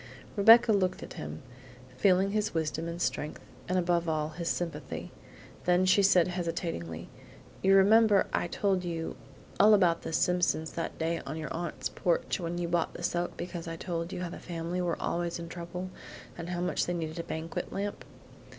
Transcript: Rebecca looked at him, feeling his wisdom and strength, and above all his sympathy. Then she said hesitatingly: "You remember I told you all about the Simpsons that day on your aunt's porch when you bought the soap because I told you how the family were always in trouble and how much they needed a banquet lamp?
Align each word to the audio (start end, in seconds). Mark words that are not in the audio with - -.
Rebecca 0.35 0.73
looked 0.73 1.03
at 1.03 1.13
him, 1.13 1.43
feeling 1.95 2.31
his 2.31 2.55
wisdom 2.55 2.87
and 2.87 2.99
strength, 2.99 3.39
and 3.69 3.77
above 3.77 4.09
all 4.09 4.29
his 4.29 4.49
sympathy. 4.49 5.11
Then 5.65 5.85
she 5.85 6.01
said 6.01 6.27
hesitatingly: 6.29 7.07
"You 7.61 7.75
remember 7.75 8.25
I 8.33 8.47
told 8.47 8.83
you 8.83 9.15
all 9.59 9.75
about 9.75 10.01
the 10.01 10.11
Simpsons 10.11 10.71
that 10.71 10.97
day 10.97 11.19
on 11.27 11.37
your 11.37 11.53
aunt's 11.53 11.89
porch 11.89 12.39
when 12.39 12.57
you 12.57 12.67
bought 12.67 12.95
the 12.95 13.03
soap 13.03 13.37
because 13.37 13.67
I 13.67 13.75
told 13.75 14.11
you 14.11 14.21
how 14.23 14.29
the 14.29 14.39
family 14.39 14.81
were 14.81 14.99
always 14.99 15.37
in 15.37 15.49
trouble 15.49 15.91
and 16.35 16.49
how 16.49 16.61
much 16.61 16.87
they 16.87 16.95
needed 16.95 17.19
a 17.19 17.23
banquet 17.23 17.71
lamp? 17.71 18.03